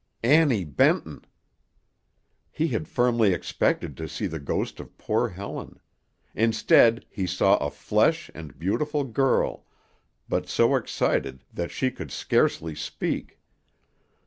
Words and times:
Annie 0.23 0.63
Benton! 0.65 1.23
He 2.51 2.69
had 2.69 2.87
firmly 2.87 3.33
expected 3.35 3.95
to 3.97 4.09
see 4.09 4.25
the 4.25 4.39
ghost 4.39 4.79
of 4.79 4.97
poor 4.97 5.29
Helen; 5.29 5.79
instead 6.33 7.05
he 7.07 7.27
saw 7.27 7.57
a 7.57 7.69
fresh 7.69 8.31
and 8.33 8.57
beautiful 8.57 9.03
girl, 9.03 9.67
but 10.27 10.49
so 10.49 10.75
excited 10.75 11.43
that 11.53 11.69
she 11.69 11.91
could 11.91 12.09
scarcely 12.11 12.73
speak. 12.73 13.39